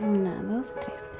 [0.00, 1.10] Una, dos, tres.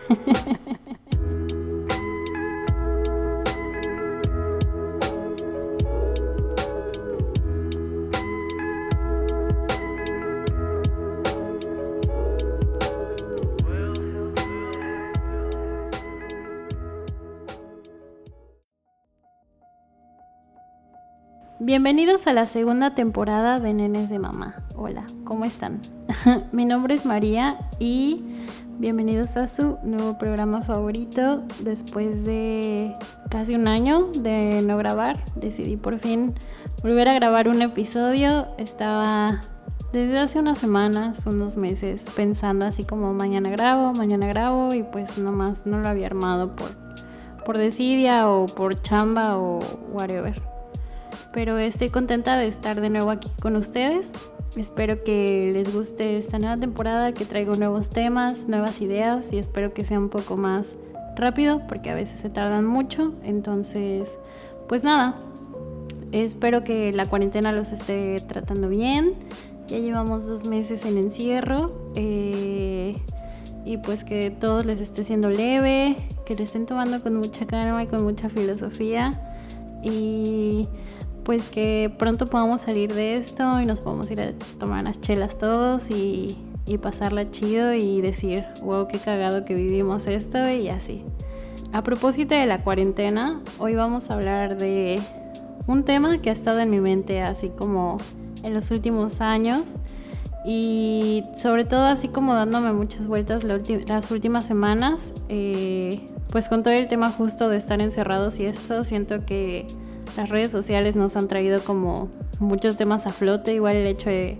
[21.62, 24.64] Bienvenidos a la segunda temporada de Nenes de Mamá.
[24.74, 25.82] Hola, ¿cómo están?
[26.52, 28.24] Mi nombre es María y
[28.80, 31.42] bienvenidos a su nuevo programa favorito.
[31.60, 32.96] Después de
[33.28, 36.34] casi un año de no grabar, decidí por fin
[36.82, 38.48] volver a grabar un episodio.
[38.56, 39.42] Estaba
[39.92, 45.18] desde hace unas semanas, unos meses, pensando así como mañana grabo, mañana grabo y pues
[45.18, 46.70] nomás no lo había armado por,
[47.44, 49.60] por desidia o por chamba o
[49.92, 50.49] whatever
[51.32, 54.06] pero estoy contenta de estar de nuevo aquí con ustedes.
[54.56, 59.72] Espero que les guste esta nueva temporada, que traigo nuevos temas, nuevas ideas y espero
[59.72, 60.66] que sea un poco más
[61.16, 63.14] rápido porque a veces se tardan mucho.
[63.22, 64.08] Entonces,
[64.68, 65.16] pues nada,
[66.10, 69.14] espero que la cuarentena los esté tratando bien.
[69.68, 72.96] Ya llevamos dos meses en encierro eh,
[73.64, 75.96] y pues que todos les esté siendo leve,
[76.26, 79.20] que le estén tomando con mucha calma y con mucha filosofía.
[79.84, 80.68] Y
[81.30, 85.38] pues que pronto podamos salir de esto y nos podamos ir a tomar unas chelas
[85.38, 86.36] todos y,
[86.82, 91.04] pasarla chido y decir, wow, qué cagado que vivimos esto y así.
[91.72, 95.00] A propósito de la cuarentena, hoy vamos a hablar de
[95.68, 97.98] un tema que ha estado en mi mente así como
[98.42, 99.62] en los últimos años
[100.44, 106.74] y sobre todo así como dándome muchas vueltas las últimas semanas, eh, pues con todo
[106.74, 109.68] el tema justo de estar encerrados y esto, siento que
[110.16, 112.08] las redes sociales nos han traído como
[112.38, 114.38] muchos temas a flote, igual el hecho de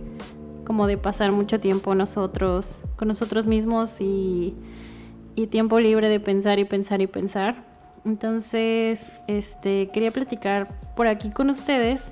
[0.65, 4.55] como de pasar mucho tiempo nosotros con nosotros mismos y,
[5.51, 7.65] tiempo libre de pensar y pensar y pensar.
[8.05, 12.03] Entonces, este quería platicar por aquí con ustedes.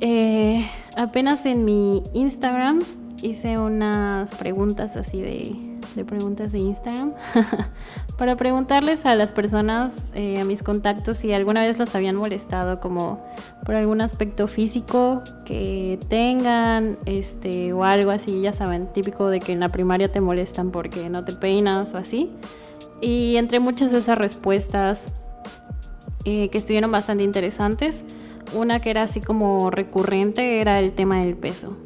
[0.00, 2.80] Eh, apenas en mi Instagram
[3.22, 7.12] hice unas preguntas así de de preguntas de Instagram
[8.18, 12.80] para preguntarles a las personas, eh, a mis contactos, si alguna vez los habían molestado
[12.80, 13.24] como
[13.64, 19.52] por algún aspecto físico que tengan, este, o algo así, ya saben, típico de que
[19.52, 22.30] en la primaria te molestan porque no te peinas o así.
[23.00, 25.04] Y entre muchas de esas respuestas
[26.24, 28.02] eh, que estuvieron bastante interesantes,
[28.54, 31.76] una que era así como recurrente era el tema del peso.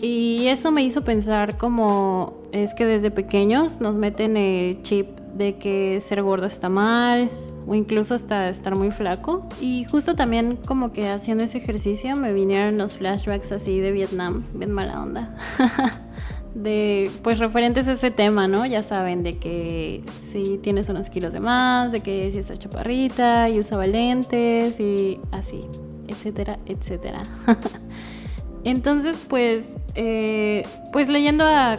[0.00, 5.56] Y eso me hizo pensar como es que desde pequeños nos meten el chip de
[5.56, 7.30] que ser gordo está mal
[7.66, 9.48] o incluso hasta estar muy flaco.
[9.60, 14.44] Y justo también como que haciendo ese ejercicio me vinieron los flashbacks así de Vietnam,
[14.54, 15.36] bien mala onda.
[16.54, 18.64] de pues referentes a ese tema, ¿no?
[18.66, 23.48] Ya saben de que si tienes unos kilos de más, de que si estás chaparrita
[23.48, 25.66] y usaba lentes y así,
[26.08, 27.26] etcétera, etcétera.
[28.64, 31.78] Entonces, pues eh, pues leyendo a,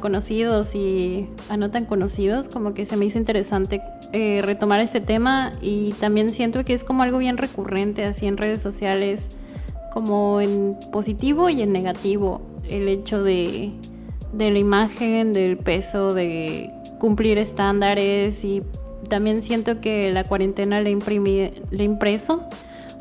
[0.00, 3.80] conocidos y a no tan conocidos, como que se me hizo interesante
[4.12, 8.36] eh, retomar este tema y también siento que es como algo bien recurrente así en
[8.36, 9.28] redes sociales,
[9.92, 13.72] como en positivo y en negativo, el hecho de,
[14.32, 18.62] de la imagen, del peso, de cumplir estándares y
[19.08, 20.96] también siento que la cuarentena le,
[21.70, 22.48] le impreso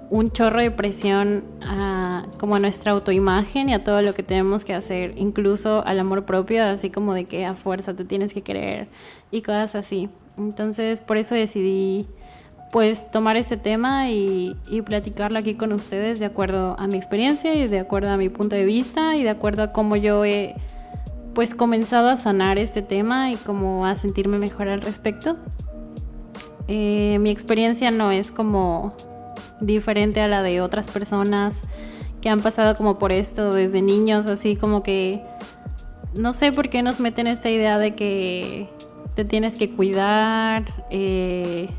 [0.10, 4.66] un chorro de presión a como a nuestra autoimagen y a todo lo que tenemos
[4.66, 8.42] que hacer, incluso al amor propio, así como de que a fuerza te tienes que
[8.42, 8.88] querer
[9.32, 10.10] y cosas así.
[10.38, 12.08] Entonces, por eso decidí
[12.72, 17.54] pues tomar este tema y, y platicarlo aquí con ustedes de acuerdo a mi experiencia
[17.56, 20.56] y de acuerdo a mi punto de vista y de acuerdo a cómo yo he
[21.34, 25.38] pues comenzado a sanar este tema y como a sentirme mejor al respecto.
[26.68, 28.94] Eh, mi experiencia no es como
[29.62, 31.56] diferente a la de otras personas
[32.22, 35.22] que han pasado como por esto desde niños, así como que
[36.14, 38.70] no sé por qué nos meten esta idea de que
[39.16, 41.70] te tienes que cuidar, eh,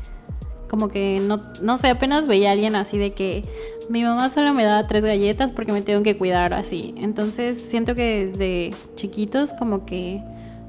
[0.69, 3.43] como que no, no sé, apenas veía a alguien así de que
[3.89, 6.93] mi mamá solo me da tres galletas porque me tengo que cuidar así.
[6.97, 10.23] Entonces siento que desde chiquitos como que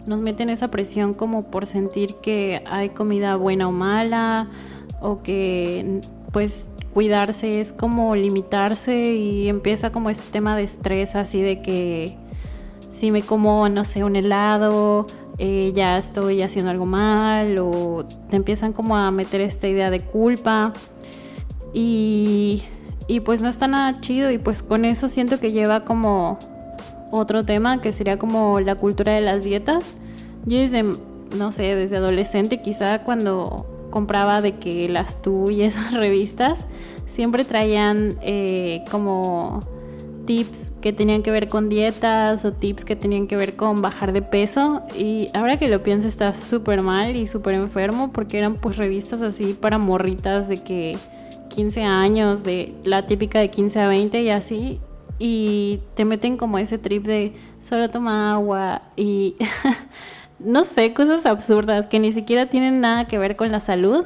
[0.07, 4.49] nos meten esa presión como por sentir que hay comida buena o mala
[5.01, 6.01] o que
[6.33, 12.17] pues cuidarse es como limitarse y empieza como este tema de estrés así de que
[12.91, 15.07] si me como, no sé, un helado,
[15.39, 20.01] eh, ya estoy haciendo algo mal o te empiezan como a meter esta idea de
[20.01, 20.73] culpa.
[21.73, 22.63] Y,
[23.07, 26.39] y pues no está nada chido y pues con eso siento que lleva como
[27.11, 29.85] otro tema que sería como la cultura de las dietas.
[30.45, 35.95] Yo desde, no sé, desde adolescente quizá cuando compraba de que las tú y esas
[35.95, 36.59] revistas
[37.07, 39.63] siempre traían eh, como
[40.27, 44.13] tips que tenían que ver con dietas o tips que tenían que ver con bajar
[44.13, 44.83] de peso.
[44.99, 49.23] Y ahora que lo pienso está súper mal y súper enfermo porque eran pues revistas
[49.23, 50.99] así para morritas de que
[51.51, 54.81] 15 años, de la típica de 15 a 20 y así.
[55.19, 59.37] Y te meten como ese trip de solo toma agua y
[60.45, 64.05] no sé, cosas absurdas que ni siquiera tienen nada que ver con la salud,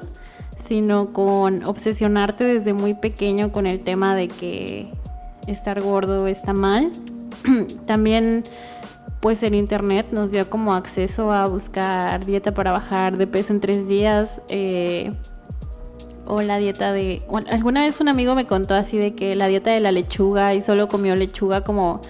[0.66, 4.88] sino con obsesionarte desde muy pequeño con el tema de que
[5.46, 6.92] estar gordo está mal.
[7.86, 8.44] También
[9.20, 13.60] pues el internet nos dio como acceso a buscar dieta para bajar de peso en
[13.60, 14.40] tres días.
[14.48, 15.12] Eh,
[16.26, 17.22] o la dieta de...
[17.50, 20.60] alguna vez un amigo me contó así de que la dieta de la lechuga y
[20.60, 22.02] solo comió lechuga como,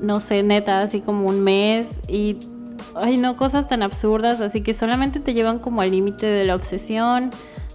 [0.00, 2.48] no sé, neta, así como un mes y...
[2.94, 6.54] Ay, no, cosas tan absurdas, así que solamente te llevan como al límite de la
[6.54, 7.30] obsesión,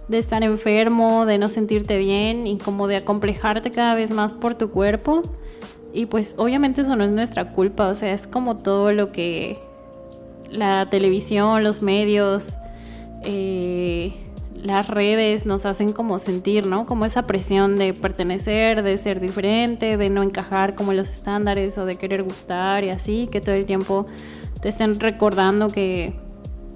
[0.08, 4.54] de estar enfermo, de no sentirte bien y como de acomplejarte cada vez más por
[4.54, 5.22] tu cuerpo.
[5.92, 9.58] Y pues obviamente eso no es nuestra culpa, o sea, es como todo lo que
[10.50, 12.48] la televisión, los medios,
[13.22, 14.14] eh,
[14.54, 16.84] las redes nos hacen como sentir, ¿no?
[16.84, 21.84] Como esa presión de pertenecer, de ser diferente, de no encajar como los estándares o
[21.84, 24.06] de querer gustar y así, que todo el tiempo
[24.60, 26.14] te estén recordando que,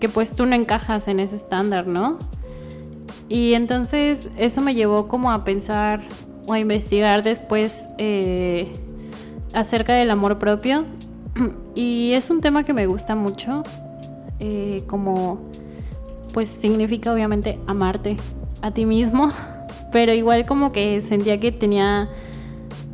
[0.01, 2.19] que pues tú no encajas en ese estándar, ¿no?
[3.29, 6.03] Y entonces eso me llevó como a pensar
[6.47, 8.77] o a investigar después eh,
[9.53, 10.85] acerca del amor propio.
[11.75, 13.63] Y es un tema que me gusta mucho,
[14.41, 15.41] eh, como
[16.35, 18.19] pues significa obviamente amarte
[18.61, 19.33] a ti mismo,
[19.93, 22.11] pero igual como que sentía que tenía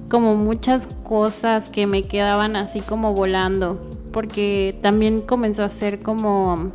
[0.09, 6.73] como muchas cosas que me quedaban así como volando, porque también comenzó a ser como,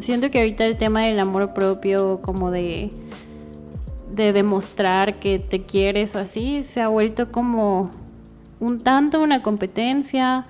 [0.00, 2.90] siento que ahorita el tema del amor propio, como de,
[4.12, 7.90] de demostrar que te quieres o así, se ha vuelto como
[8.60, 10.46] un tanto una competencia,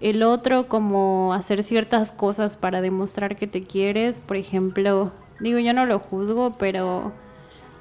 [0.00, 5.72] el otro como hacer ciertas cosas para demostrar que te quieres, por ejemplo, digo yo
[5.72, 7.12] no lo juzgo, pero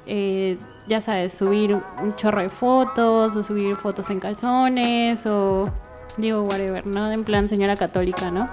[0.07, 0.57] eh,
[0.87, 5.69] ya sabes, subir un chorro de fotos o subir fotos en calzones o
[6.17, 7.11] digo whatever, ¿no?
[7.11, 8.49] En plan señora católica, ¿no?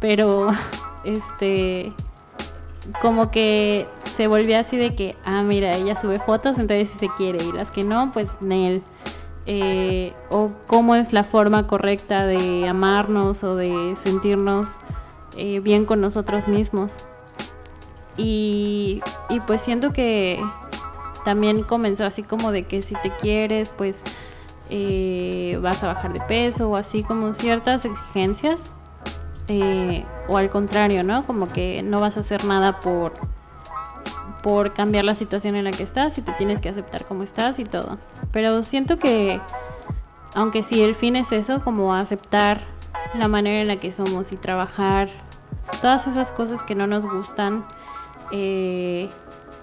[0.00, 0.48] Pero
[1.04, 1.92] este
[3.00, 3.86] como que
[4.16, 7.52] se volvió así de que, ah, mira, ella sube fotos, entonces si se quiere, y
[7.52, 8.82] las que no, pues Nel.
[9.48, 14.70] Eh, o cómo es la forma correcta de amarnos o de sentirnos
[15.36, 16.94] eh, bien con nosotros mismos.
[18.16, 20.40] Y, y, pues siento que
[21.24, 24.00] también comenzó así como de que si te quieres, pues
[24.70, 28.60] eh, vas a bajar de peso o así como ciertas exigencias.
[30.28, 31.24] o al contrario, ¿no?
[31.26, 33.12] Como que no vas a hacer nada por,
[34.42, 37.58] por cambiar la situación en la que estás y te tienes que aceptar como estás
[37.58, 37.98] y todo.
[38.32, 39.40] Pero siento que,
[40.34, 42.62] aunque sí el fin es eso, como aceptar
[43.14, 45.08] la manera en la que somos y trabajar
[45.80, 47.64] todas esas cosas que no nos gustan,
[48.32, 49.10] eh,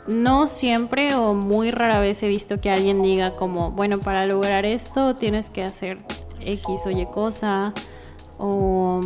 [0.08, 4.66] no siempre o muy rara vez he visto que alguien diga como, bueno, para lograr
[4.66, 6.00] esto tienes que hacer
[6.40, 7.74] X o Y cosa.
[8.38, 9.02] O...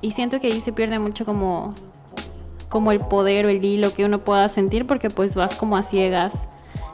[0.00, 1.74] Y siento que ahí se pierde mucho como
[2.74, 5.84] como el poder o el hilo que uno pueda sentir porque pues vas como a
[5.84, 6.34] ciegas.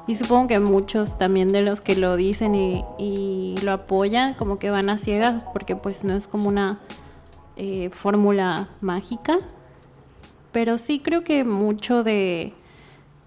[0.06, 4.68] Y supongo que muchos también de los que lo dicen y, lo apoyan como que
[4.68, 6.80] van a ciegas porque pues no es como una
[7.56, 9.38] eh, fórmula mágica.
[10.52, 12.52] Pero sí creo que mucho de,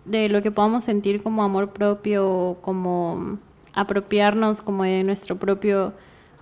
[0.05, 3.39] de lo que podamos sentir como amor propio, como
[3.73, 5.93] apropiarnos como de nuestro propio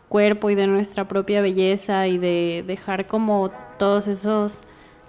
[0.09, 4.59] cuerpo y de nuestra propia belleza y de dejar como todos esos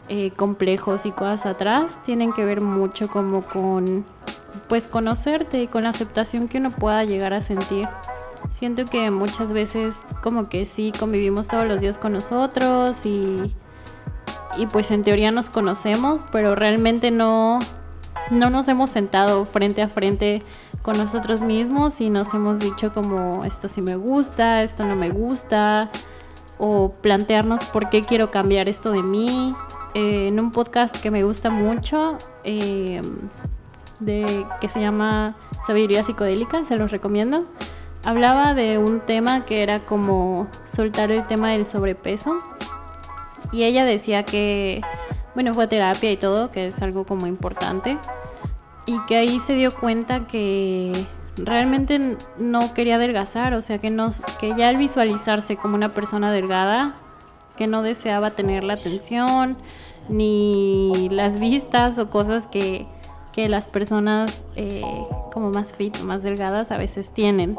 [0.08, 4.04] eh, complejos y cosas atrás tienen que ver mucho como con
[4.68, 7.88] pues conocerte y con la aceptación que uno pueda llegar a sentir.
[8.50, 13.52] Siento que muchas veces como que sí convivimos todos los días con nosotros y,
[14.56, 17.60] y pues en teoría nos conocemos, pero realmente no,
[18.30, 20.42] no nos hemos sentado frente a frente
[20.82, 25.10] con nosotros mismos y nos hemos dicho como esto sí me gusta, esto no me
[25.10, 25.90] gusta,
[26.58, 29.54] o plantearnos por qué quiero cambiar esto de mí
[29.94, 33.02] eh, en un podcast que me gusta mucho, eh,
[34.00, 37.46] de, que se llama Sabiduría Psicodélica, se los recomiendo.
[38.04, 42.38] Hablaba de un tema que era como soltar el tema del sobrepeso.
[43.52, 44.80] Y ella decía que,
[45.34, 47.98] bueno, fue terapia y todo, que es algo como importante.
[48.86, 51.06] Y que ahí se dio cuenta que
[51.36, 56.32] realmente no quería adelgazar, o sea que, no, que ya al visualizarse como una persona
[56.32, 56.96] delgada,
[57.56, 59.56] que no deseaba tener la atención,
[60.08, 62.86] ni las vistas o cosas que,
[63.34, 64.82] las personas eh,
[65.32, 67.56] como más fit, más delgadas a veces tienen.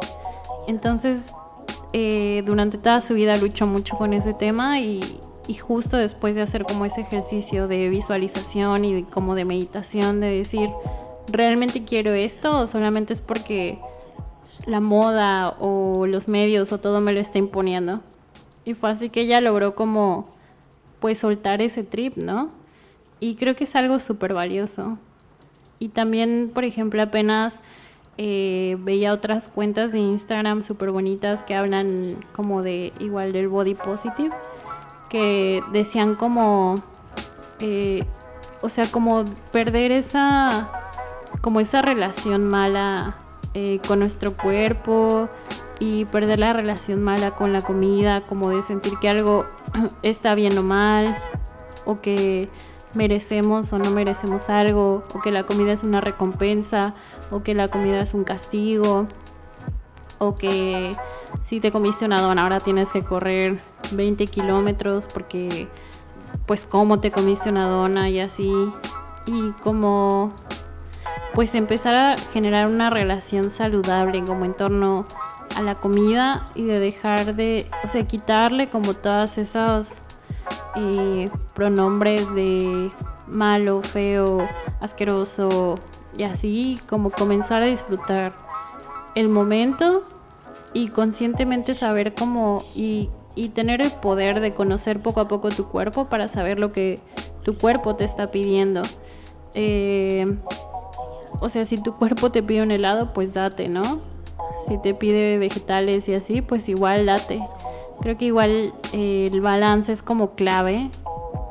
[0.67, 1.33] Entonces,
[1.93, 6.41] eh, durante toda su vida luchó mucho con ese tema y, y, justo después de
[6.41, 10.69] hacer como ese ejercicio de visualización y como de meditación, de decir,
[11.27, 13.79] ¿realmente quiero esto o solamente es porque
[14.65, 18.01] la moda o los medios o todo me lo está imponiendo?
[18.65, 20.29] Y fue así que ella logró como
[21.00, 22.50] pues soltar ese trip, ¿no?
[23.19, 24.97] Y creo que es algo súper valioso.
[25.79, 27.59] Y también, por ejemplo, apenas
[28.17, 33.73] eh, veía otras cuentas de Instagram súper bonitas que hablan como de igual del body
[33.73, 34.29] positive,
[35.13, 36.82] que decían como,
[37.60, 38.03] eh,
[38.63, 40.72] o sea, como perder esa,
[41.41, 43.17] como esa relación mala
[43.53, 45.29] eh, con nuestro cuerpo
[45.77, 49.46] y perder la relación mala con la comida, como de sentir que algo
[50.01, 51.15] está bien o mal,
[51.86, 52.50] o que
[52.96, 56.96] merecemos o no merecemos algo, o que la comida es una recompensa,
[57.29, 59.05] o que la comida es un castigo,
[60.17, 60.96] o que
[61.41, 63.61] si te comiste una dona ahora tienes que correr
[63.91, 65.67] 20 kilómetros porque
[66.45, 68.51] pues cómo te comiste una dona y así,
[69.25, 70.33] y como
[71.33, 75.05] pues empezar a generar una relación saludable como en torno
[75.55, 79.89] a la comida y de dejar de, o sea, quitarle como todas esos
[80.75, 82.91] eh, pronombres de
[83.27, 84.47] malo, feo,
[84.79, 85.79] asqueroso
[86.17, 88.33] y así como comenzar a disfrutar
[89.15, 90.03] el momento
[90.74, 95.68] y conscientemente saber cómo y, y tener el poder de conocer poco a poco tu
[95.68, 97.00] cuerpo para saber lo que
[97.44, 98.84] tu cuerpo te está pidiendo.
[99.53, 100.38] Eh,
[101.39, 104.13] o sea, si tu cuerpo te pide un helado, pues date, ¿no?
[104.68, 107.39] si te pide vegetales y así, pues igual date.
[108.01, 110.89] Creo que igual eh, el balance es como clave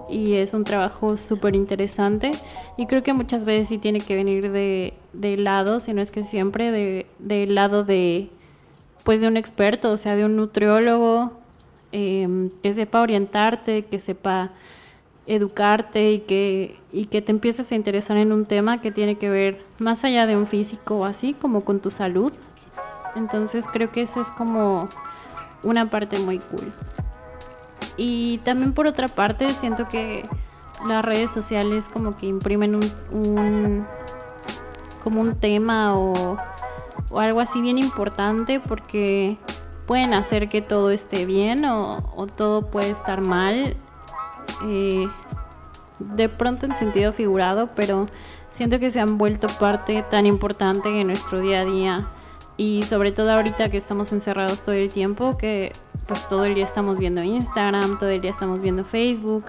[0.09, 2.33] y es un trabajo súper interesante
[2.77, 6.11] y creo que muchas veces sí tiene que venir de, de lado, si no es
[6.11, 8.29] que siempre de, del lado de
[9.05, 11.33] pues de un experto, o sea, de un nutriólogo
[11.93, 14.51] em, que sepa orientarte, que sepa
[15.27, 19.31] educarte y que, y que te empieces a interesar en un tema que tiene que
[19.31, 22.33] ver más allá de un físico o así, como con tu salud,
[23.15, 24.89] entonces creo que esa es como
[25.63, 26.73] una parte muy cool.
[27.97, 30.29] Y también por otra parte siento que
[30.87, 33.87] las redes sociales como que imprimen un,
[35.03, 36.39] como un tema o,
[37.21, 39.37] algo así bien importante porque
[39.87, 43.77] pueden hacer que todo esté bien o, todo puede estar mal.
[44.65, 45.09] Eh,
[45.99, 48.07] de pronto en sentido figurado, pero
[48.51, 52.09] siento que se han vuelto parte tan importante en nuestro día a día
[52.57, 55.73] y sobre todo ahorita que estamos encerrados todo el tiempo, que
[56.07, 59.45] pues todo el día estamos viendo Instagram, todo el día estamos viendo Facebook.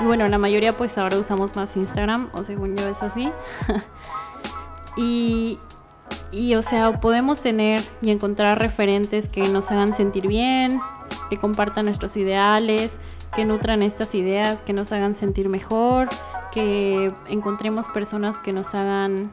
[0.00, 3.30] Y bueno, la mayoría pues ahora usamos más Instagram, o según yo es así.
[4.96, 5.58] y,
[6.30, 10.80] y o sea, podemos tener y encontrar referentes que nos hagan sentir bien,
[11.30, 12.96] que compartan nuestros ideales,
[13.34, 16.08] que nutran estas ideas, que nos hagan sentir mejor,
[16.52, 19.32] que encontremos personas que nos hagan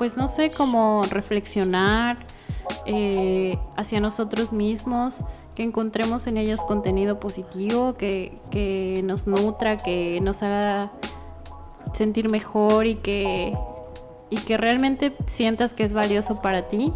[0.00, 2.16] pues no sé, cómo reflexionar
[2.86, 5.14] eh, hacia nosotros mismos,
[5.54, 10.90] que encontremos en ellos contenido positivo, que, que nos nutra, que nos haga
[11.92, 13.54] sentir mejor y que,
[14.30, 16.92] y que realmente sientas que es valioso para ti.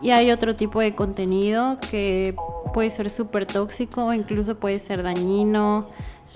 [0.00, 2.34] Y hay otro tipo de contenido que
[2.74, 5.86] puede ser súper tóxico, incluso puede ser dañino,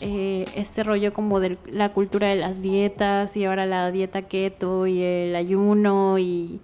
[0.01, 4.87] eh, este rollo como de la cultura de las dietas y ahora la dieta keto
[4.87, 6.61] y el ayuno y,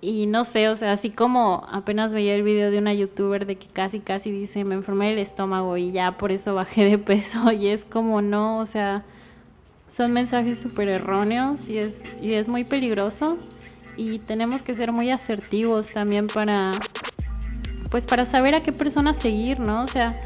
[0.00, 3.56] y no sé, o sea, así como apenas veía el video de una youtuber de
[3.56, 7.52] que casi casi dice me enfermé el estómago y ya por eso bajé de peso
[7.52, 9.04] y es como no, o sea,
[9.94, 13.38] son mensajes súper erróneos y es, y es muy peligroso
[13.96, 16.80] y tenemos que ser muy asertivos también para
[17.90, 19.84] pues para saber a qué persona seguir, ¿no?
[19.84, 20.20] O sea,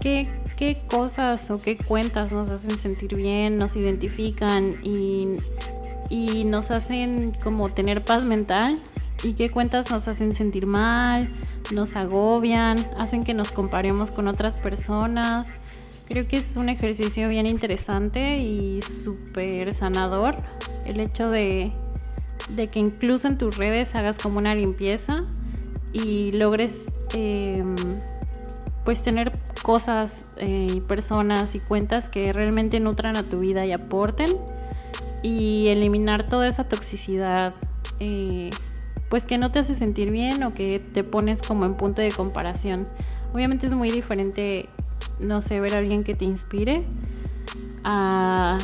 [0.00, 5.38] qué, qué cosas o qué cuentas nos hacen sentir bien, nos identifican y,
[6.10, 8.80] y nos hacen como tener paz mental
[9.24, 11.28] y qué cuentas nos hacen sentir mal,
[11.72, 15.48] nos agobian, hacen que nos comparemos con otras personas.
[16.08, 20.36] Creo que es un ejercicio bien interesante y súper sanador
[20.86, 21.70] el hecho de,
[22.56, 25.26] que incluso en tus redes hagas como una limpieza
[25.92, 27.76] y logres em,
[28.86, 33.72] pues tener cosas eh, y personas y cuentas que realmente nutran a tu vida y
[33.72, 34.38] aporten
[35.22, 37.54] y eliminar toda esa toxicidad
[38.00, 38.48] eh,
[39.10, 42.12] pues que no te hace sentir bien o que te pones como en punto de
[42.12, 42.88] comparación.
[43.34, 44.70] Obviamente es muy diferente
[45.20, 46.80] no sé, ver a alguien que te inspire,
[47.84, 48.58] a,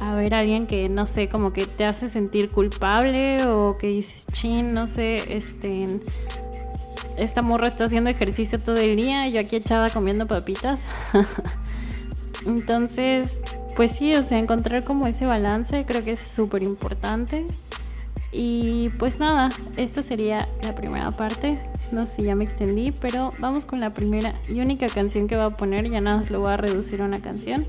[0.00, 3.88] a ver a alguien que, no sé, como que te hace sentir culpable o que
[3.88, 6.00] dices, chin, no sé, este,
[7.16, 10.80] esta morra está haciendo ejercicio todo el día, yo aquí echada comiendo papitas.
[12.46, 13.30] Entonces,
[13.76, 17.46] pues sí, o sea, encontrar como ese balance creo que es súper importante.
[18.32, 21.60] Y pues nada, esta sería la primera parte.
[21.92, 25.36] No sé si ya me extendí, pero vamos con la primera y única canción que
[25.36, 25.90] voy a poner.
[25.90, 27.66] Ya nada más lo voy a reducir a una canción.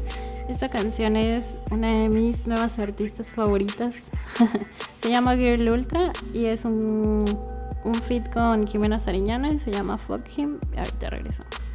[0.47, 3.93] Esta canción es una de mis nuevas artistas favoritas.
[5.01, 7.37] se llama Girl Ultra y es un,
[7.83, 10.59] un feat con Jimena Sariñana se llama Fuck Him.
[10.77, 11.72] Ahorita regresamos.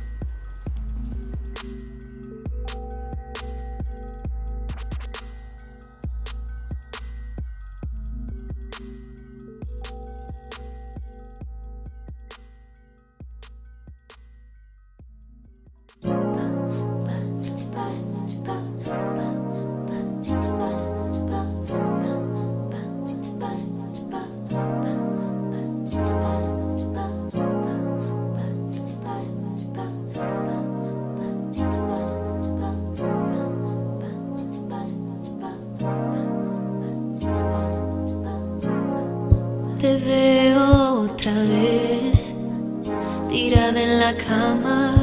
[44.18, 44.94] Cama,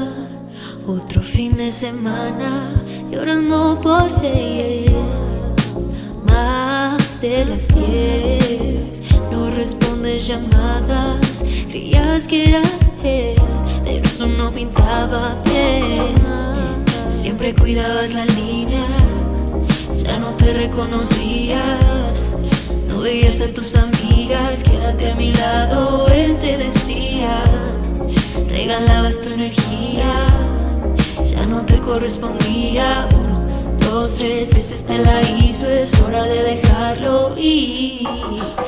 [0.87, 2.71] otro fin de semana,
[3.11, 4.93] llorando por él.
[6.25, 12.61] Más de las diez, no respondes llamadas, creías que era
[13.03, 13.35] él,
[13.83, 16.15] pero eso no pintaba bien.
[17.07, 18.85] Siempre cuidabas la línea,
[19.95, 22.35] ya no te reconocías.
[22.87, 27.43] No veías a tus amigas, quédate a mi lado, él te decía.
[28.55, 30.09] Regalabas tu energía,
[31.25, 33.05] ya no te correspondía.
[33.13, 33.43] Uno,
[33.79, 38.07] dos, tres veces te la hizo, es hora de dejarlo ir.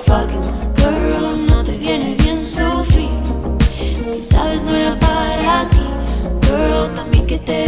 [0.05, 0.41] Fucking
[0.75, 3.07] girl, no te viene bien sufrir.
[4.03, 5.79] Si sabes, no era para ti.
[6.41, 7.66] Girl, también que te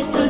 [0.00, 0.29] alto.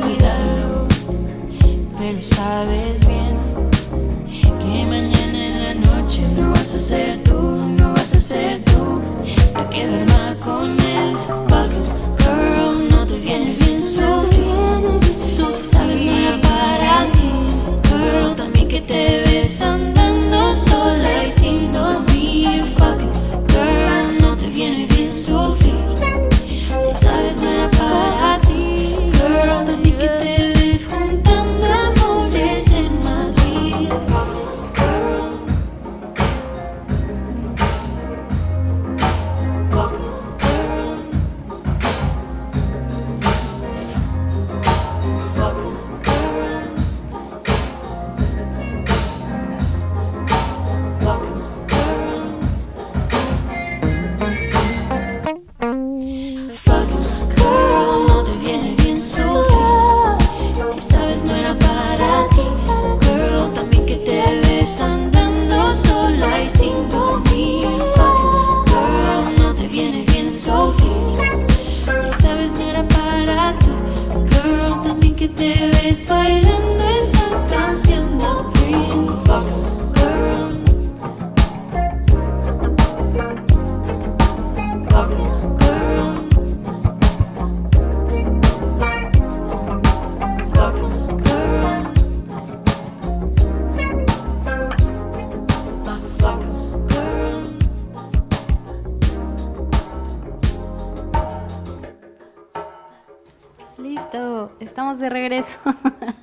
[104.59, 105.57] estamos de regreso.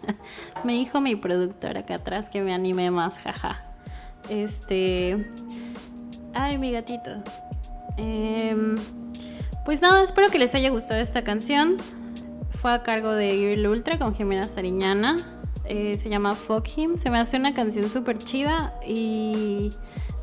[0.64, 3.64] me dijo mi productor acá atrás que me anime más, jaja.
[4.28, 5.26] Este.
[6.34, 7.22] Ay, mi gatito.
[7.96, 8.76] Em,
[9.64, 11.76] pues nada, espero que les haya gustado esta canción.
[12.60, 15.26] Fue a cargo de Girl Ultra con Jimena Sariñana.
[15.64, 16.96] Eh, se llama Fuck Him.
[16.96, 19.72] Se me hace una canción súper chida y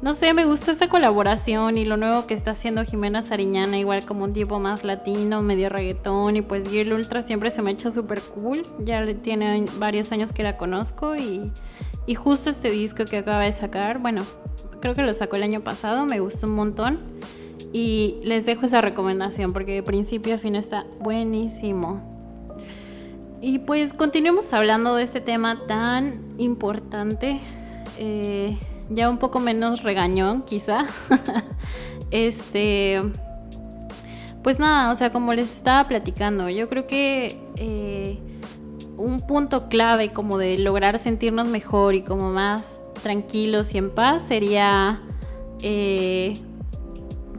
[0.02, 4.06] no sé, me gustó esta colaboración y lo nuevo que está haciendo Jimena Sariñana, igual
[4.06, 7.74] como un tipo más latino, medio reggaetón y pues Girl Ultra siempre se me ha
[7.74, 8.68] hecho súper cool.
[8.80, 11.52] Ya le tiene varios años que la conozco y,
[12.08, 14.26] Y justo este disco que acaba de sacar, bueno,
[14.80, 17.00] creo que lo sacó el año pasado, me gustó un montón.
[17.74, 22.16] Y les dejo esa recomendación porque de principio a fin está buenísimo.
[23.42, 27.40] Y pues continuemos hablando de este tema tan importante.
[27.98, 28.58] Eh,
[28.90, 30.86] ya un poco menos regañón, quizá.
[32.12, 33.02] este.
[34.44, 38.20] Pues nada, o sea, como les estaba platicando, yo creo que eh,
[38.96, 44.24] un punto clave como de lograr sentirnos mejor y como más tranquilos y en paz
[44.28, 45.02] sería
[45.62, 46.42] eh,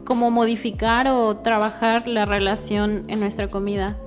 [0.05, 3.97] como modificar o trabajar la relación en nuestra comida.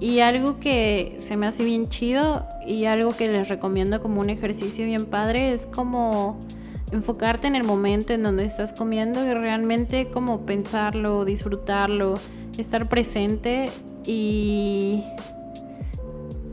[0.00, 4.30] Y algo que se me hace bien chido y algo que les recomiendo como un
[4.30, 6.40] ejercicio bien padre es como
[6.92, 12.14] enfocarte en el momento en donde estás comiendo y realmente como pensarlo, disfrutarlo,
[12.58, 13.70] estar presente
[14.04, 15.02] y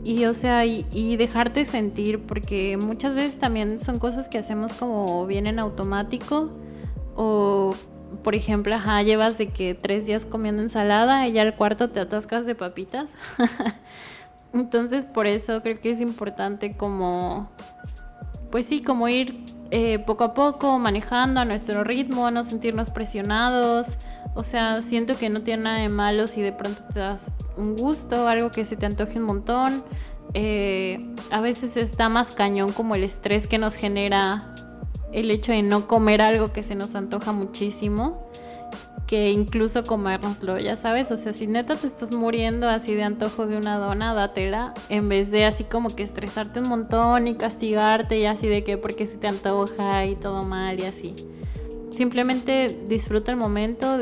[0.02, 5.26] y o sea, y, dejarte sentir, porque muchas veces también son cosas que hacemos como
[5.26, 6.50] bien en automático,
[7.16, 7.74] o
[8.24, 12.00] por ejemplo, ajá, llevas de que tres días comiendo ensalada y ya al cuarto te
[12.00, 13.10] atascas de papitas.
[14.54, 17.50] Entonces, por eso creo que es importante como,
[18.50, 23.98] pues sí, como ir eh, poco a poco, manejando a nuestro ritmo, no sentirnos presionados.
[24.34, 27.76] O sea, siento que no tiene nada de malo si de pronto te das un
[27.76, 29.84] gusto, algo que se te antoje un montón.
[30.34, 34.54] Eh, a veces está más cañón como el estrés que nos genera
[35.12, 38.30] el hecho de no comer algo que se nos antoja muchísimo
[39.10, 43.48] que incluso comérnoslo, ya sabes, o sea, si neta te estás muriendo así de antojo
[43.48, 48.20] de una dona, dátela, en vez de así como que estresarte un montón y castigarte
[48.20, 51.26] y así de que porque se te antoja y todo mal y así.
[51.96, 53.98] Simplemente disfruta el momento,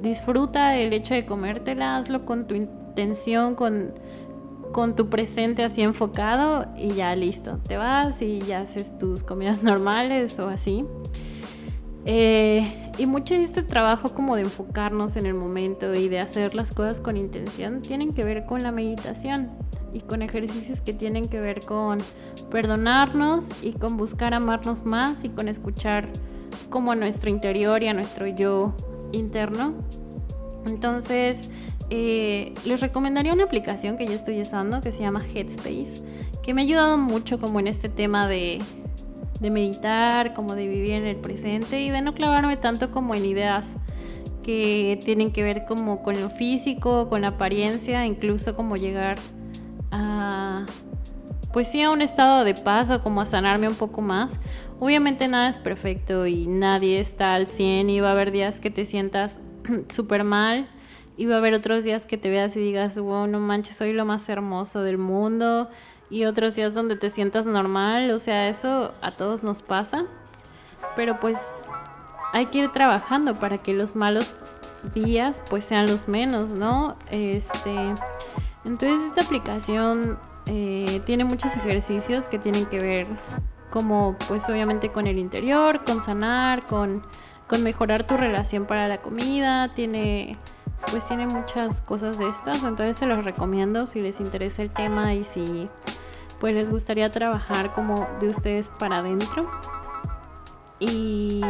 [0.00, 3.92] disfruta el hecho de comértela, hazlo con tu intención, con,
[4.72, 9.62] con tu presente así enfocado y ya listo, te vas y ya haces tus comidas
[9.62, 10.86] normales o así.
[12.06, 16.54] Eh, y mucho de este trabajo como de enfocarnos en el momento y de hacer
[16.54, 19.50] las cosas con intención tienen que ver con la meditación
[19.92, 21.98] y con ejercicios que tienen que ver con
[22.50, 26.08] perdonarnos y con buscar amarnos más y con escuchar
[26.70, 28.74] como a nuestro interior y a nuestro yo
[29.12, 29.74] interno.
[30.64, 31.48] Entonces,
[31.90, 36.02] eh, les recomendaría una aplicación que yo estoy usando que se llama Headspace,
[36.42, 38.58] que me ha ayudado mucho como en este tema de
[39.40, 43.24] de meditar, como de vivir en el presente y de no clavarme tanto como en
[43.24, 43.74] ideas
[44.42, 49.18] que tienen que ver como con lo físico, con la apariencia, incluso como llegar
[49.90, 50.66] a
[51.52, 54.30] pues sí a un estado de paz o como a sanarme un poco más.
[54.78, 58.70] Obviamente nada es perfecto y nadie está al 100 y va a haber días que
[58.70, 59.40] te sientas
[59.88, 60.68] súper mal
[61.16, 63.94] y va a haber otros días que te veas y digas, wow, no manches, soy
[63.94, 65.70] lo más hermoso del mundo
[66.10, 70.04] y otros días donde te sientas normal, o sea, eso a todos nos pasa,
[70.94, 71.38] pero pues
[72.32, 74.32] hay que ir trabajando para que los malos
[74.94, 76.96] días pues sean los menos, ¿no?
[77.10, 77.94] Este,
[78.64, 83.06] entonces esta aplicación eh, tiene muchos ejercicios que tienen que ver
[83.70, 87.02] como pues obviamente con el interior, con sanar, con,
[87.48, 90.38] con mejorar tu relación para la comida, tiene
[90.90, 95.14] pues tiene muchas cosas de estas, entonces se los recomiendo si les interesa el tema
[95.14, 95.68] y si
[96.40, 99.48] pues les gustaría trabajar como de ustedes para adentro.
[100.78, 101.42] Y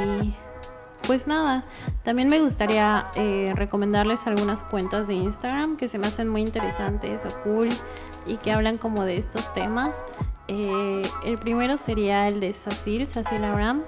[1.06, 1.64] pues nada,
[2.04, 7.22] también me gustaría eh, recomendarles algunas cuentas de Instagram que se me hacen muy interesantes
[7.26, 7.68] o cool
[8.26, 9.96] y que hablan como de estos temas.
[10.48, 13.82] Eh, el primero sería el de Sacil, Sacil Abraham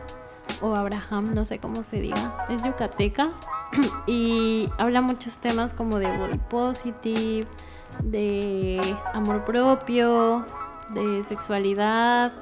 [0.61, 3.31] o Abraham, no sé cómo se diga, es yucateca
[4.07, 7.47] y habla muchos temas como de body positive,
[8.03, 10.47] de amor propio,
[10.91, 12.33] de sexualidad,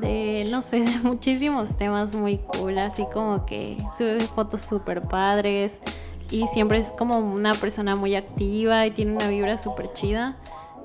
[0.00, 5.78] de no sé, de muchísimos temas muy cool, así como que sube fotos súper padres
[6.30, 10.36] y siempre es como una persona muy activa y tiene una vibra súper chida.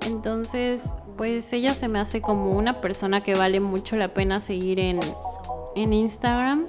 [0.02, 0.84] Entonces,
[1.16, 5.00] pues ella se me hace como una persona que vale mucho la pena seguir en,
[5.76, 6.66] en Instagram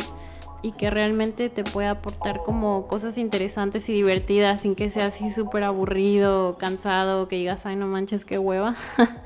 [0.63, 5.31] y que realmente te puede aportar como cosas interesantes y divertidas sin que sea así
[5.31, 8.77] súper aburrido, cansado, que digas, ay no manches, qué hueva.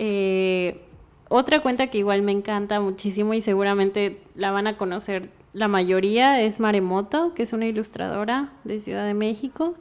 [0.00, 0.80] Eh,
[1.28, 6.40] otra cuenta que igual me encanta muchísimo y seguramente la van a conocer la mayoría
[6.40, 9.74] es Maremoto, que es una ilustradora de Ciudad de México.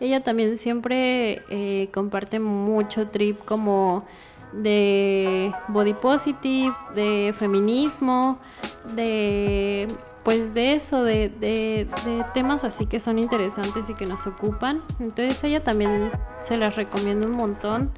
[0.00, 4.04] Ella también siempre eh, comparte mucho trip como
[4.52, 8.38] de body positive, de feminismo,
[8.96, 9.86] de
[10.24, 11.88] pues de eso, de, de,
[12.34, 14.82] temas así que son interesantes y que nos ocupan.
[14.98, 16.10] Entonces ella también
[16.42, 17.90] se las recomiendo un montón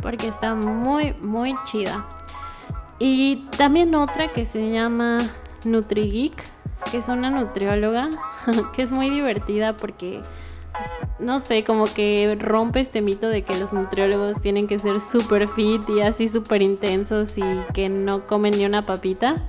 [0.00, 2.06] porque está muy, muy chida.
[2.98, 5.30] Y también otra que se llama
[5.64, 6.42] NutriGeek,
[6.90, 8.08] que es una nutrióloga,
[8.74, 10.22] que es muy divertida porque,
[11.18, 15.48] no sé, como que rompe este mito de que los nutriólogos tienen que ser súper
[15.48, 17.42] fit y así súper intensos y
[17.74, 19.42] que no comen ni una papita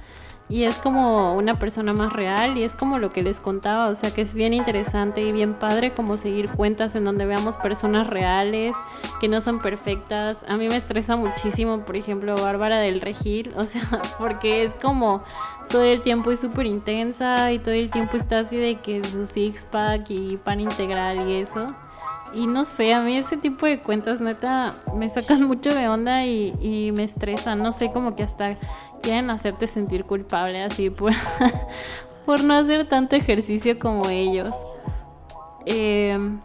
[0.49, 3.95] y es como una persona más real y es como lo que les contaba, o
[3.95, 8.07] sea que es bien interesante y bien padre como seguir cuentas en donde veamos personas
[8.07, 8.75] reales
[9.19, 10.39] que no son perfectas.
[10.47, 13.83] A mí me estresa muchísimo, por ejemplo, Bárbara del Regil, o sea,
[14.17, 15.23] porque es como
[15.69, 19.25] todo el tiempo es súper intensa y todo el tiempo está así de que su
[19.25, 21.75] six pack y pan integral y eso.
[22.37, 26.23] Y no sé, a mí ese tipo de cuentas neta me sacan mucho de onda
[26.23, 28.57] y, me estresan, no sé, como que hasta
[29.01, 31.13] quieren hacerte sentir culpable así por,
[32.27, 34.51] por no hacer tanto ejercicio como ellos.
[35.65, 36.39] Em,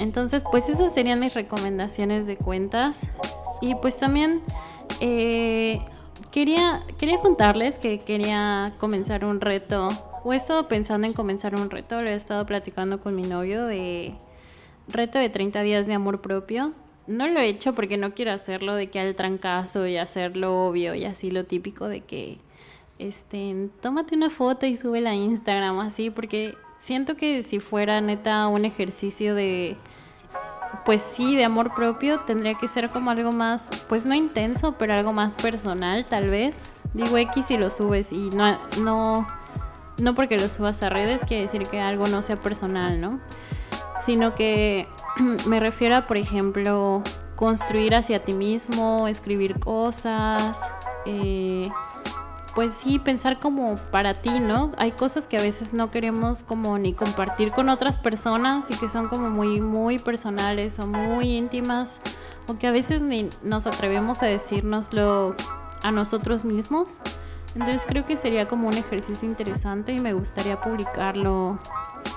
[0.00, 2.98] entonces, pues esas serían mis recomendaciones de cuentas.
[3.60, 4.42] Y pues también
[4.98, 5.82] eh,
[6.32, 9.90] quería, quería contarles que quería comenzar un reto.
[10.24, 12.02] O he estado pensando en comenzar un reto.
[12.02, 14.18] Lo he estado platicando con mi novio de
[14.92, 16.72] reto de 30 días de amor propio.
[17.06, 20.94] No lo he hecho porque no quiero hacerlo de que al trancazo y hacerlo obvio
[20.94, 22.38] y así lo típico de que,
[22.98, 28.46] este, tómate una foto y sube a Instagram así, porque siento que si fuera neta
[28.48, 29.76] un ejercicio de,
[30.84, 34.94] pues sí, de amor propio, tendría que ser como algo más, pues no intenso, pero
[34.94, 36.56] algo más personal tal vez.
[36.94, 39.26] Digo X si lo subes y no, no,
[39.98, 43.20] no porque lo subas a redes quiere decir que algo no sea personal, ¿no?
[44.04, 44.88] Sino que
[45.46, 47.02] me refiero a, por ejemplo,
[47.36, 50.58] construir hacia ti mismo, escribir cosas,
[51.06, 51.70] eh,
[52.54, 54.72] pues sí, pensar como para ti, ¿no?
[54.76, 58.88] Hay cosas que a veces no queremos como ni compartir con otras personas y que
[58.88, 62.00] son como muy, muy personales o muy íntimas
[62.46, 65.36] o que a veces ni nos atrevemos a decírnoslo
[65.82, 66.88] a nosotros mismos.
[67.54, 71.58] Entonces creo que sería como un ejercicio interesante y me gustaría publicarlo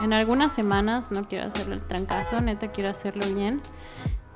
[0.02, 3.62] en algunas semanas no quiero hacerlo el trancazo, neta quiero hacerlo bien.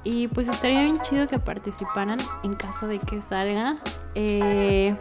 [0.04, 3.78] Y pues estaría bien chido que participaran en caso de que salga.
[4.16, 4.96] Eh,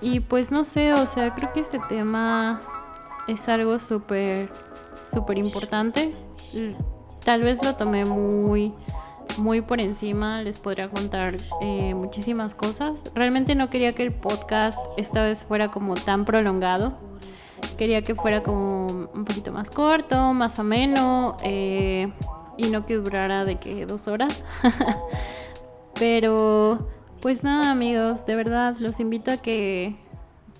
[0.00, 2.62] y pues no sé, o sea, creo que este tema
[3.26, 4.50] es algo súper,
[5.12, 6.14] súper importante.
[7.24, 8.72] Tal vez lo tomé muy,
[9.38, 12.94] muy por encima, les podría contar eh, muchísimas cosas.
[13.14, 16.98] Realmente no quería que el podcast esta vez fuera como tan prolongado
[17.76, 22.12] Quería que fuera como un poquito más corto, más ameno eh,
[22.56, 24.42] y no que durara de que dos horas.
[25.94, 26.88] Pero
[27.20, 29.96] pues nada amigos, de verdad los invito a que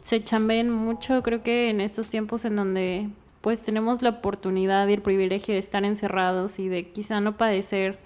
[0.03, 1.23] se chambeen mucho.
[1.23, 5.61] Creo que en estos tiempos en donde pues tenemos la oportunidad y el privilegio de
[5.61, 7.99] estar encerrados y de quizá no padecer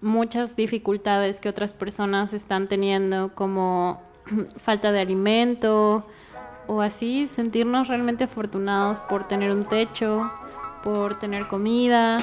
[0.00, 4.00] muchas dificultades que otras personas están teniendo como
[4.58, 6.06] falta de alimento,
[6.68, 10.30] o así sentirnos realmente afortunados por tener un techo,
[10.84, 12.18] por tener comida,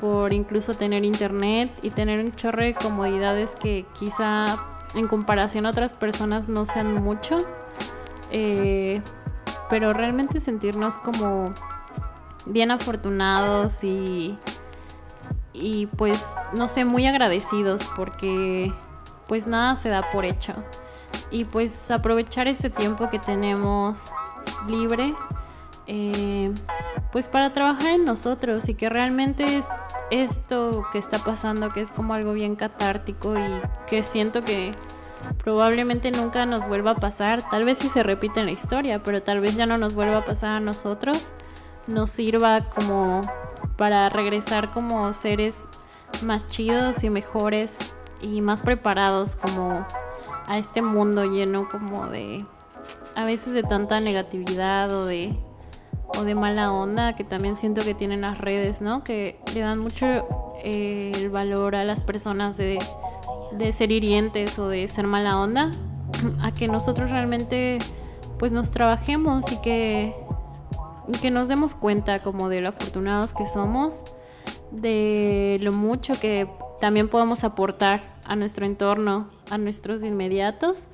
[0.00, 4.62] por incluso tener internet y tener un chorro de comodidades que quizá
[4.94, 7.38] en comparación a otras personas no sean mucho,
[8.30, 9.00] eh,
[9.70, 11.54] pero realmente sentirnos como
[12.44, 14.38] bien afortunados y,
[15.54, 18.72] y pues no sé, muy agradecidos porque
[19.26, 20.54] pues nada se da por hecho
[21.30, 24.00] y pues aprovechar este tiempo que tenemos
[24.68, 25.14] libre
[25.86, 26.52] eh,
[27.12, 29.64] pues para trabajar en nosotros y que realmente es
[30.10, 34.74] esto que está pasando que es como algo bien catártico y que siento que
[35.42, 37.48] probablemente nunca nos vuelva a pasar.
[37.50, 40.18] Tal vez si se repite en la historia pero tal vez ya no nos vuelva
[40.18, 41.30] a pasar a nosotros.
[41.86, 43.22] Nos sirva como
[43.76, 45.64] para regresar como seres
[46.22, 47.76] más chidos y mejores
[48.20, 49.86] y más preparados como
[50.46, 52.44] a este mundo lleno como de
[53.14, 55.34] a veces de tanta negatividad o de
[56.08, 59.02] o de mala onda que también siento que tienen las redes, ¿no?
[59.02, 60.06] Que le dan mucho
[60.62, 62.78] eh, el valor a las personas de,
[63.52, 65.72] de ser hirientes o de ser mala onda,
[66.42, 67.78] a que nosotros realmente
[68.38, 70.14] pues nos trabajemos y que,
[71.08, 74.00] y que nos demos cuenta como de lo afortunados que somos,
[74.70, 76.48] de lo mucho que
[76.80, 80.86] también podemos aportar a nuestro entorno, a nuestros inmediatos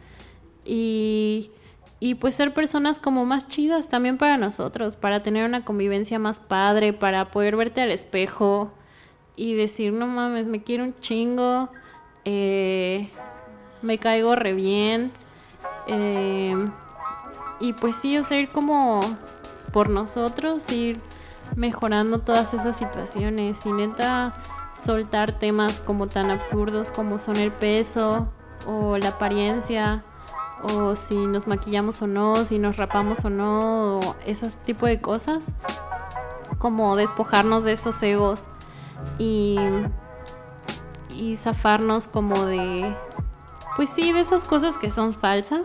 [0.64, 1.50] y,
[2.00, 6.40] y pues ser personas como más chidas también para nosotros, para tener una convivencia más
[6.40, 8.72] padre, para poder verte al espejo
[9.36, 11.70] y decir, no mames, me quiero un chingo,
[12.24, 13.08] eh,
[13.80, 15.10] me caigo re bien.
[15.86, 16.54] Eh,
[17.60, 19.16] y pues sí, o sea, ir como
[19.72, 21.00] por nosotros, ir
[21.56, 24.34] mejorando todas esas situaciones y neta
[24.84, 28.28] soltar temas como tan absurdos como son el peso
[28.66, 30.04] o la apariencia
[30.62, 35.00] o si nos maquillamos o no, si nos rapamos o no, o esos tipo de
[35.00, 35.46] cosas,
[36.58, 38.44] como despojarnos de esos egos
[39.18, 39.58] y,
[41.10, 42.94] y zafarnos como de,
[43.76, 45.62] pues sí, de esas cosas que son falsas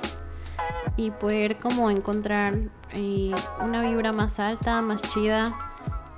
[0.96, 2.56] y poder como encontrar
[2.94, 5.56] eh, una vibra más alta, más chida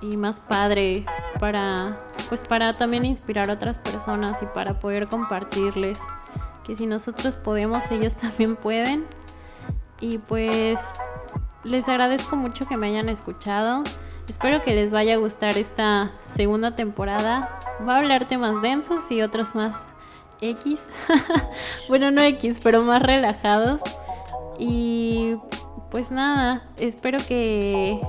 [0.01, 1.05] y más padre
[1.39, 1.97] para
[2.29, 5.99] pues para también inspirar a otras personas y para poder compartirles
[6.63, 9.05] que si nosotros podemos ellos también pueden.
[9.99, 10.79] Y pues
[11.63, 13.83] les agradezco mucho que me hayan escuchado.
[14.29, 17.59] Espero que les vaya a gustar esta segunda temporada.
[17.85, 19.75] Va a hablar temas densos y otros más
[20.39, 20.79] X.
[21.89, 23.81] Bueno no X pero más relajados.
[24.59, 25.37] Y
[25.89, 27.99] pues nada espero que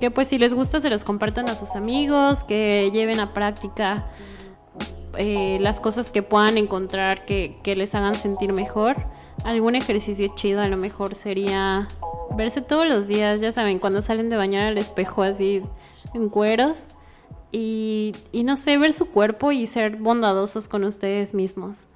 [0.00, 4.06] que pues si les gusta se los compartan a sus amigos, que lleven a práctica
[5.16, 8.96] eh, las cosas que puedan encontrar que, que les hagan sentir mejor.
[9.44, 11.88] Algún ejercicio chido a lo mejor sería
[12.36, 15.62] verse todos los días, ya saben, cuando salen de bañar al espejo así
[16.14, 16.82] en cueros.
[17.52, 21.86] Y, y, no sé, ver su cuerpo y ser bondadosos con ustedes mismos.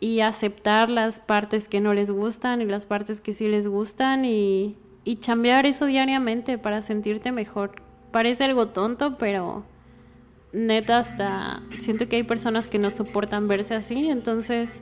[0.00, 4.24] Y aceptar las partes que no les gustan y las partes que sí les gustan
[4.24, 4.76] y,
[5.06, 7.80] y chambear eso diariamente para sentirte mejor.
[8.10, 9.62] Parece algo tonto, pero
[10.52, 14.80] neta hasta siento que hay personas que no soportan verse así, entonces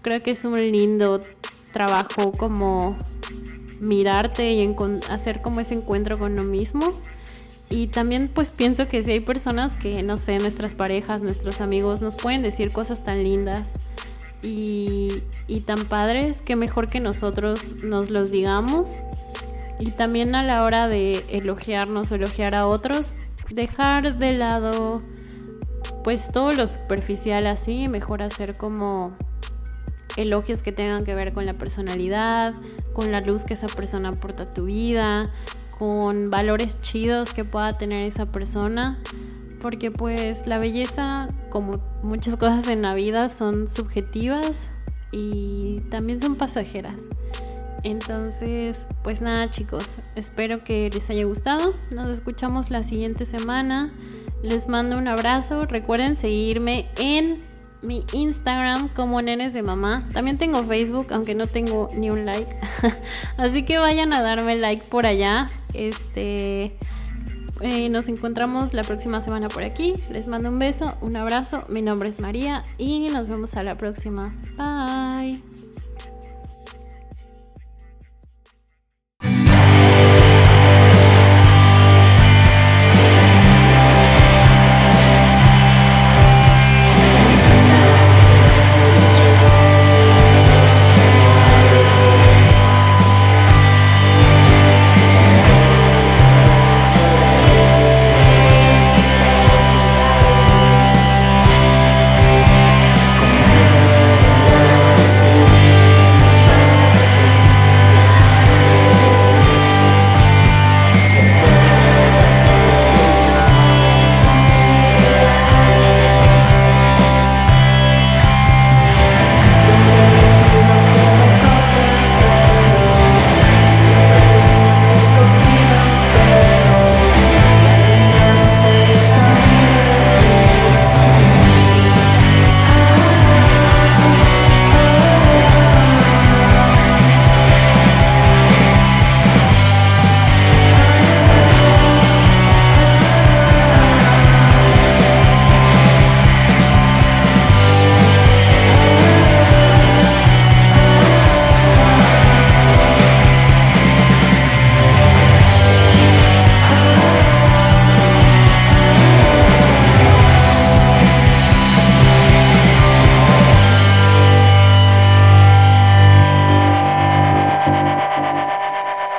[0.00, 1.18] creo que es un lindo
[1.72, 2.96] trabajo como
[3.80, 4.76] mirarte y
[5.08, 6.94] hacer como ese encuentro con lo mismo.
[7.68, 12.00] Y también pues pienso que si hay personas que, no sé, nuestras parejas, nuestros amigos
[12.00, 13.68] nos pueden decir cosas tan lindas
[14.40, 18.90] y, y tan padres que mejor que nosotros nos los digamos
[19.82, 23.14] y también a la hora de elogiarnos o elogiar a otros,
[23.50, 25.02] dejar de lado
[26.04, 29.16] pues todo lo superficial así, mejor hacer como
[30.16, 32.54] elogios que tengan que ver con la personalidad,
[32.92, 35.32] con la luz que esa persona aporta a tu vida,
[35.80, 39.02] con valores chidos que pueda tener esa persona,
[39.60, 44.56] porque pues la belleza, como muchas cosas en la vida, son subjetivas
[45.10, 46.94] y también son pasajeras.
[47.82, 51.74] Entonces, pues nada chicos, espero que les haya gustado.
[51.90, 53.92] Nos escuchamos la siguiente semana.
[54.42, 55.66] Les mando un abrazo.
[55.66, 57.40] Recuerden seguirme en
[57.82, 60.08] mi Instagram como nenes de mamá.
[60.12, 62.54] También tengo Facebook, aunque no tengo ni un like.
[63.36, 65.50] Así que vayan a darme like por allá.
[65.74, 66.76] Este
[67.60, 69.94] eh, nos encontramos la próxima semana por aquí.
[70.10, 71.64] Les mando un beso, un abrazo.
[71.68, 74.34] Mi nombre es María y nos vemos a la próxima.
[74.56, 75.51] Bye.